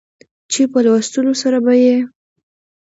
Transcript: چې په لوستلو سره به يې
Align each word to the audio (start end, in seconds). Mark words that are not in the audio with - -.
چې 0.51 0.61
په 0.71 0.79
لوستلو 0.85 1.33
سره 1.41 1.57
به 1.65 1.73
يې 1.83 1.95